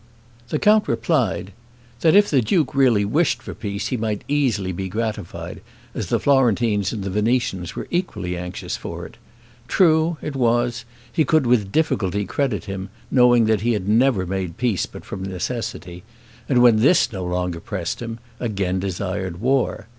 [0.49, 1.53] The count replied,
[1.99, 5.61] "That if the duke really wished for peace, he might easily be gratified,
[5.93, 9.17] as the Florentines and the Venetians were equally anxious for it.
[9.67, 14.57] True, it was, he could with difficulty credit him, knowing that he had never made
[14.57, 16.01] peace but from necessity,
[16.49, 19.85] and when this no longer pressed him, again desired war.